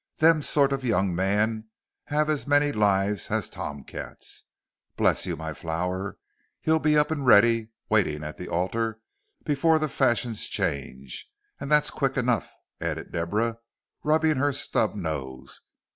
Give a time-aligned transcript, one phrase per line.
[0.17, 1.69] "Them sort of young men
[2.05, 4.45] have as many lives as tom cats.
[4.97, 6.17] Bless you, my flower,
[6.59, 8.99] he'll be up and ready, waiting at the altar,
[9.43, 11.29] before the fashions change
[11.59, 13.59] and that's quick enough," added Deborah,
[14.03, 15.61] rubbing her snub nose.